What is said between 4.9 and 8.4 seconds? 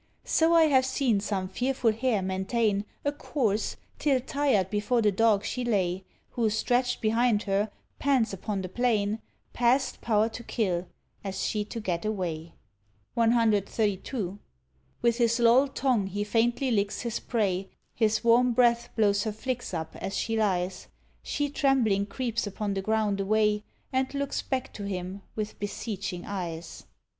the dog she lay, Who stretched behind her, pants